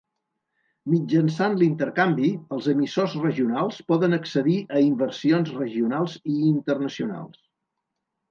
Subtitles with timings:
[0.91, 7.39] Mitjançant l'intercanvi, els emissors regionals poden accedir a inversions regionals i internacionals.